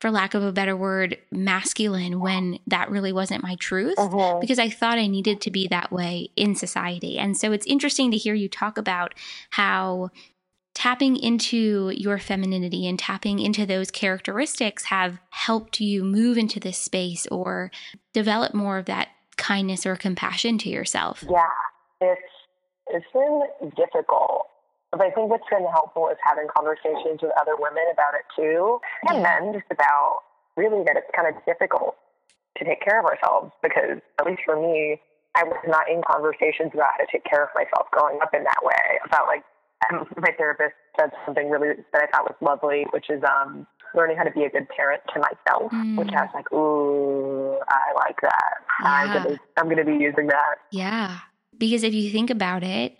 [0.00, 4.40] For lack of a better word, masculine when that really wasn't my truth Mhm.
[4.40, 7.18] because I thought I needed to be that way in society.
[7.18, 9.12] And so it's interesting to hear you talk about
[9.50, 10.10] how
[10.78, 16.78] tapping into your femininity and tapping into those characteristics have helped you move into this
[16.78, 17.72] space or
[18.12, 21.24] develop more of that kindness or compassion to yourself.
[21.28, 21.50] Yeah,
[22.00, 22.30] it's
[22.86, 23.42] it's been
[23.74, 24.46] difficult.
[24.92, 28.80] But I think what's been helpful is having conversations with other women about it too,
[29.08, 29.40] and Yeah.
[29.40, 30.22] men just about
[30.56, 31.96] really that it's kind of difficult
[32.56, 35.02] to take care of ourselves because at least for me,
[35.34, 38.44] I was not in conversations about how to take care of myself growing up in
[38.44, 39.00] that way.
[39.04, 39.42] About like
[39.92, 44.16] um, my therapist said something really that I thought was lovely, which is um learning
[44.16, 46.16] how to be a good parent to myself, which Mm.
[46.16, 48.54] I was like, ooh, I like that.
[48.84, 50.56] I'm gonna I'm gonna be using that.
[50.70, 51.18] Yeah.
[51.56, 52.96] Because if you think about it,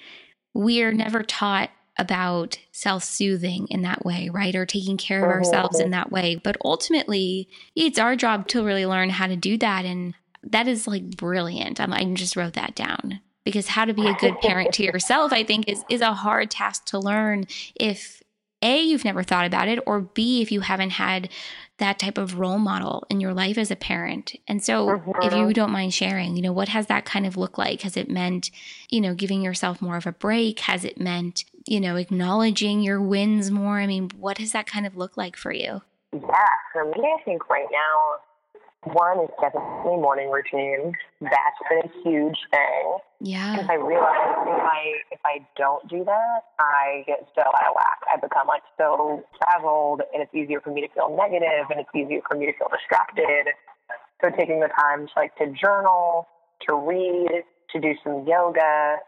[0.54, 4.54] we're never taught about self soothing in that way, right?
[4.54, 6.36] Or taking care of ourselves in that way.
[6.36, 9.84] But ultimately, it's our job to really learn how to do that.
[9.84, 11.80] And that is like brilliant.
[11.80, 15.32] I'm, I just wrote that down because how to be a good parent to yourself,
[15.32, 18.22] I think, is, is a hard task to learn if
[18.62, 21.30] A, you've never thought about it, or B, if you haven't had
[21.78, 24.34] that type of role model in your life as a parent.
[24.48, 25.36] And so, if mm-hmm.
[25.36, 27.82] you don't mind sharing, you know, what has that kind of looked like?
[27.82, 28.50] Has it meant,
[28.90, 30.60] you know, giving yourself more of a break?
[30.60, 33.78] Has it meant, you know, acknowledging your wins more?
[33.78, 35.82] I mean, what does that kind of look like for you?
[36.12, 38.16] Yeah, for me, I think right now,
[38.92, 40.92] one is definitely morning routine.
[41.20, 42.98] That's been a huge thing.
[43.20, 43.56] Yeah.
[43.56, 44.80] Because I realize if I
[45.10, 48.00] if I don't do that, I get so out of whack.
[48.12, 51.90] I become like so frazzled, and it's easier for me to feel negative, and it's
[51.94, 53.52] easier for me to feel distracted.
[54.22, 56.26] So taking the time to like to journal,
[56.66, 58.98] to read, to do some yoga,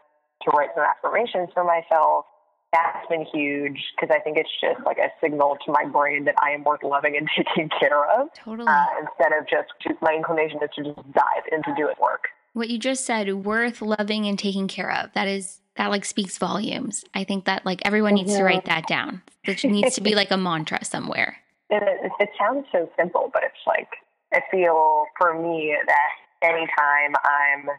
[0.43, 2.25] to write some affirmations for myself.
[2.71, 6.35] That's been huge because I think it's just like a signal to my brain that
[6.41, 8.33] I am worth loving and taking care of.
[8.33, 8.67] Totally.
[8.67, 12.29] Uh, instead of just, just my inclination is to just dive into doing work.
[12.53, 15.11] what you just said, worth loving and taking care of.
[15.13, 17.05] That is that like speaks volumes.
[17.13, 19.21] I think that like everyone needs to write that down.
[19.43, 21.37] It needs to be like a mantra somewhere.
[21.69, 23.87] And it, it sounds so simple, but it's like
[24.33, 27.69] I feel for me that anytime I'm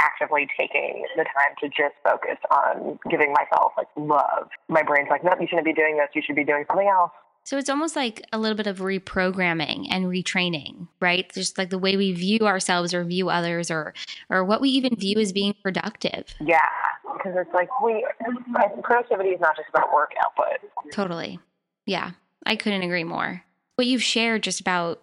[0.00, 5.24] actively taking the time to just focus on giving myself like love, my brain's like,
[5.24, 6.08] nope, you shouldn't be doing this.
[6.14, 7.12] You should be doing something else.
[7.44, 11.32] So it's almost like a little bit of reprogramming and retraining, right?
[11.32, 13.94] Just like the way we view ourselves or view others or
[14.28, 16.26] or what we even view as being productive.
[16.40, 16.60] Yeah,
[17.14, 18.06] because it's like we
[18.82, 20.70] productivity is not just about work output.
[20.92, 21.40] Totally.
[21.86, 22.12] Yeah.
[22.44, 23.42] I couldn't agree more.
[23.76, 25.02] What you've shared just about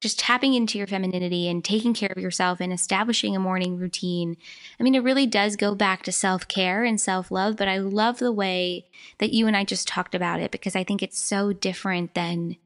[0.00, 4.36] just tapping into your femininity and taking care of yourself and establishing a morning routine.
[4.78, 7.78] I mean, it really does go back to self care and self love, but I
[7.78, 8.86] love the way
[9.18, 12.56] that you and I just talked about it because I think it's so different than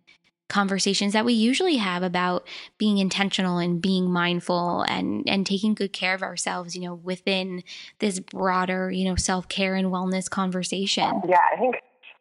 [0.49, 5.95] conversations that we usually have about being intentional and being mindful and and taking good
[5.95, 7.62] care of ourselves you know within
[8.01, 11.76] this broader you know self-care and wellness conversation Yeah, I think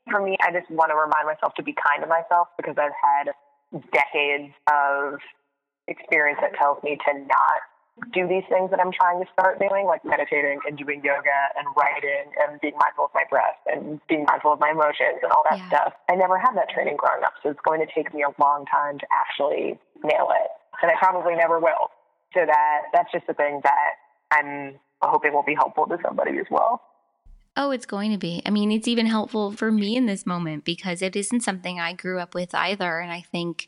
[0.09, 2.95] for me, I just want to remind myself to be kind to myself because I've
[3.01, 3.33] had
[3.93, 5.19] decades of
[5.87, 7.59] experience that tells me to not
[8.13, 11.67] do these things that I'm trying to start doing, like meditating and doing yoga and
[11.75, 15.43] writing and being mindful of my breath and being mindful of my emotions and all
[15.49, 15.67] that Yeah.
[15.67, 15.93] stuff.
[16.09, 18.65] I never had that training growing up, so it's going to take me a long
[18.65, 20.49] time to actually nail it,
[20.81, 21.91] and I probably never will.
[22.33, 23.91] So that that's just a thing that
[24.31, 26.81] I'm hoping will be helpful to somebody as well.
[27.57, 28.41] Oh, it's going to be.
[28.45, 31.93] I mean, it's even helpful for me in this moment because it isn't something I
[31.93, 32.99] grew up with either.
[32.99, 33.67] And I think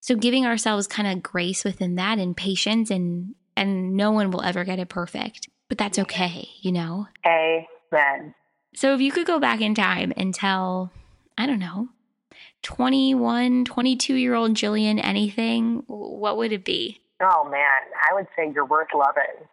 [0.00, 4.42] so giving ourselves kind of grace within that and patience and and no one will
[4.42, 5.48] ever get it perfect.
[5.68, 7.08] But that's okay, you know?
[7.24, 8.34] Amen.
[8.74, 10.92] So if you could go back in time and tell,
[11.38, 11.88] I don't know,
[12.62, 17.00] 21, 22 year old Jillian anything, what would it be?
[17.22, 19.48] Oh man, I would say you're worth loving.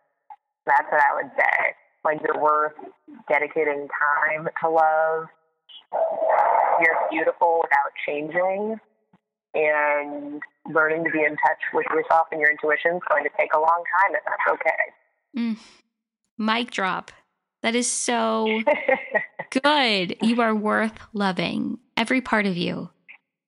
[0.65, 1.75] That's what I would say.
[2.03, 2.73] Like you're worth
[3.29, 5.25] dedicating time to love.
[6.81, 8.79] You're beautiful without changing.
[9.55, 10.41] And
[10.73, 13.59] learning to be in touch with yourself and your intuition is going to take a
[13.59, 14.81] long time, and that's okay.
[15.37, 15.57] Mm.
[16.37, 17.11] Mic drop.
[17.61, 18.61] That is so
[19.63, 20.17] good.
[20.21, 21.77] You are worth loving.
[21.95, 22.89] Every part of you,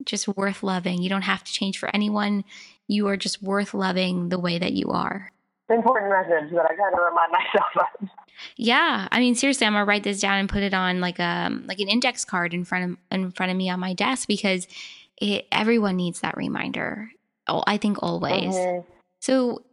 [0.06, 1.02] just worth loving.
[1.02, 2.46] You don't have to change for anyone.
[2.88, 5.32] You are just worth loving the way that you are.
[5.68, 8.10] It's an important message that I got to remind myself of.
[8.56, 11.50] Yeah, I mean seriously, I'm gonna write this down and put it on like a
[11.66, 14.68] like an index card in front of in front of me on my desk because
[15.18, 17.10] it, everyone needs that reminder.
[17.48, 18.54] Oh, I think always.
[18.54, 18.92] Mm-hmm.
[19.22, 19.64] So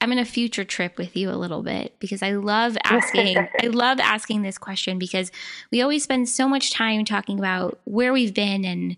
[0.00, 3.66] I'm in a future trip with you a little bit because I love asking I
[3.66, 5.32] love asking this question because
[5.72, 8.96] we always spend so much time talking about where we've been and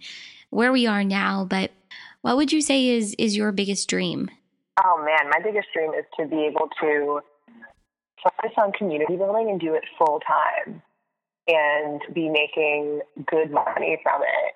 [0.50, 1.70] where we are now, but
[2.20, 4.30] what would you say is is your biggest dream?
[4.82, 7.20] Oh man, my biggest dream is to be able to
[8.22, 10.82] focus on community building and do it full time
[11.48, 14.54] and be making good money from it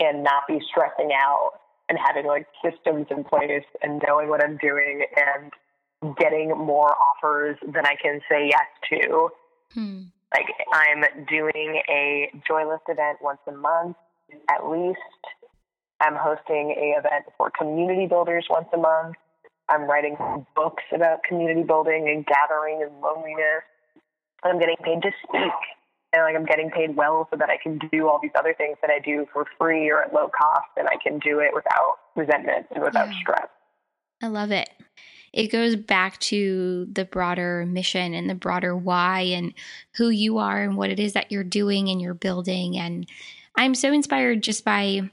[0.00, 1.52] and not be stressing out
[1.88, 7.56] and having like systems in place and knowing what I'm doing and getting more offers
[7.62, 9.28] than I can say yes to.
[9.72, 10.02] Hmm.
[10.34, 13.96] Like I'm doing a Joylist event once a month
[14.50, 14.98] at least.
[16.00, 19.16] I'm hosting a event for community builders once a month.
[19.70, 20.16] I'm writing
[20.54, 23.64] books about community building and gathering and loneliness.
[24.42, 25.52] And I'm getting paid to speak.
[26.12, 28.78] And like I'm getting paid well so that I can do all these other things
[28.80, 31.96] that I do for free or at low cost and I can do it without
[32.16, 33.20] resentment and without yeah.
[33.20, 33.48] stress.
[34.22, 34.70] I love it
[35.32, 39.52] it goes back to the broader mission and the broader why and
[39.94, 42.76] who you are and what it is that you're doing and you're building.
[42.78, 43.06] And
[43.56, 45.10] I'm so inspired just by,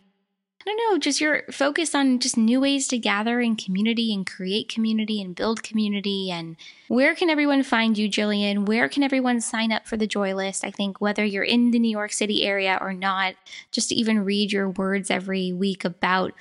[0.68, 4.26] I don't know, just your focus on just new ways to gather in community and
[4.26, 6.32] create community and build community.
[6.32, 6.56] And
[6.88, 8.66] where can everyone find you, Jillian?
[8.66, 10.66] Where can everyone sign up for the Joy List?
[10.66, 13.36] I think whether you're in the New York City area or not,
[13.72, 16.34] just to even read your words every week about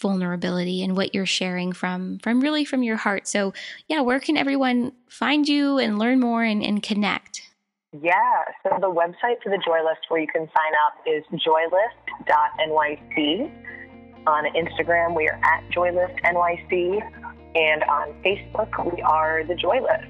[0.00, 3.26] vulnerability and what you're sharing from from really from your heart.
[3.26, 3.52] So
[3.88, 7.42] yeah, where can everyone find you and learn more and, and connect?
[8.00, 13.16] Yeah, so the website for the Joy List where you can sign up is joylist.nyc.
[14.26, 17.02] On Instagram, we are at joylistnyc.
[17.54, 20.08] And on Facebook, we are the Joy List.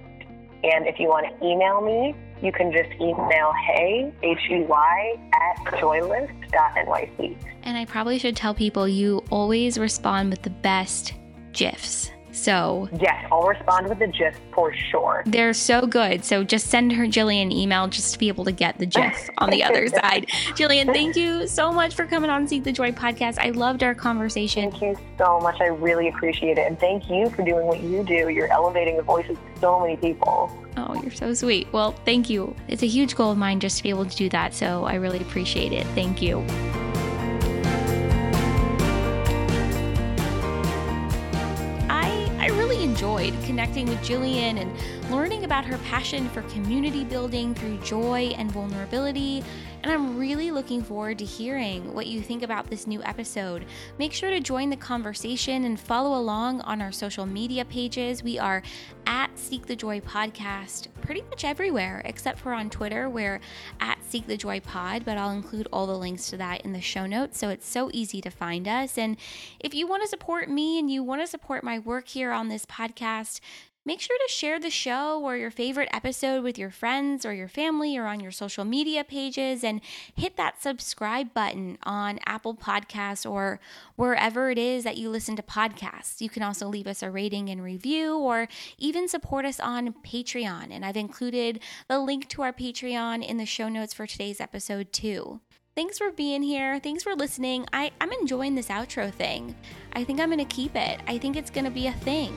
[0.63, 7.37] And if you want to email me, you can just email hey, H-E-Y, at joylist.nyc.
[7.65, 11.15] And I probably should tell people you always respond with the best
[11.53, 12.13] GIFs.
[12.33, 15.23] So yes, I'll respond with the GIF for sure.
[15.27, 16.25] They're so good.
[16.25, 19.31] So just send her Jillian an email just to be able to get the GIF
[19.39, 20.27] on the other side.
[20.55, 23.39] Jillian, thank you so much for coming on Seek the Joy podcast.
[23.39, 24.71] I loved our conversation.
[24.71, 25.61] Thank you so much.
[25.61, 28.29] I really appreciate it, and thank you for doing what you do.
[28.29, 30.51] You're elevating the voices of so many people.
[30.77, 31.71] Oh, you're so sweet.
[31.73, 32.57] Well, thank you.
[32.69, 34.55] It's a huge goal of mine just to be able to do that.
[34.55, 35.87] So I really appreciate it.
[35.89, 36.45] Thank you.
[43.03, 48.49] Enjoyed connecting with Jillian and learning about her passion for community building through joy and
[48.53, 49.43] vulnerability.
[49.83, 53.67] And I'm really looking forward to hearing what you think about this new episode.
[53.99, 58.23] Make sure to join the conversation and follow along on our social media pages.
[58.23, 58.63] We are
[59.05, 63.11] at Seek the Joy Podcast pretty much everywhere except for on Twitter.
[63.11, 63.41] We're
[63.81, 66.81] at Seek the Joy Pod, but I'll include all the links to that in the
[66.81, 68.97] show notes so it's so easy to find us.
[68.97, 69.17] And
[69.61, 72.49] if you want to support me and you want to support my work here on
[72.49, 73.41] this podcast,
[73.85, 77.49] Make sure to share the show or your favorite episode with your friends or your
[77.49, 79.81] family or on your social media pages and
[80.15, 83.59] hit that subscribe button on Apple Podcasts or
[83.97, 86.21] wherever it is that you listen to podcasts.
[86.21, 88.47] You can also leave us a rating and review or
[88.79, 90.69] even support us on Patreon.
[90.71, 91.59] And I've included
[91.89, 95.41] the link to our Patreon in the show notes for today's episode, too.
[95.75, 96.79] Thanks for being here.
[96.81, 97.67] Thanks for listening.
[97.73, 99.55] I, I'm enjoying this outro thing.
[99.95, 101.01] I think I'm going to keep it.
[101.07, 102.37] I think it's going to be a thing.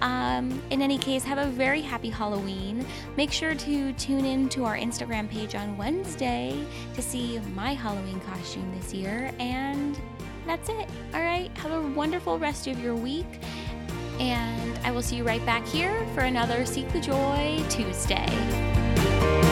[0.00, 2.84] Um, in any case, have a very happy Halloween.
[3.16, 8.18] Make sure to tune in to our Instagram page on Wednesday to see my Halloween
[8.22, 9.30] costume this year.
[9.38, 9.96] And
[10.44, 10.88] that's it.
[11.14, 11.56] All right.
[11.58, 13.38] Have a wonderful rest of your week.
[14.18, 19.51] And I will see you right back here for another Seek the Joy Tuesday.